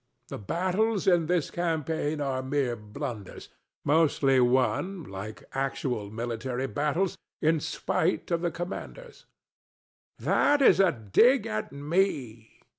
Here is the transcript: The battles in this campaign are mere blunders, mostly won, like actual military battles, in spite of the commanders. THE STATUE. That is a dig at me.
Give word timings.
The 0.29 0.39
battles 0.39 1.05
in 1.05 1.27
this 1.27 1.51
campaign 1.51 2.21
are 2.21 2.41
mere 2.41 2.75
blunders, 2.75 3.49
mostly 3.85 4.39
won, 4.39 5.03
like 5.03 5.43
actual 5.53 6.09
military 6.09 6.65
battles, 6.65 7.19
in 7.39 7.59
spite 7.59 8.31
of 8.31 8.41
the 8.41 8.49
commanders. 8.49 9.27
THE 10.17 10.23
STATUE. 10.23 10.25
That 10.25 10.61
is 10.63 10.79
a 10.79 10.91
dig 10.91 11.45
at 11.45 11.71
me. 11.71 12.61